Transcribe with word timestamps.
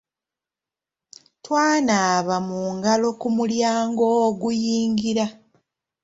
Twanaaba 1.43 2.35
mu 2.47 2.61
ngalo 2.75 3.09
ku 3.19 3.27
mulyango 3.35 4.05
oguyingira. 4.27 5.25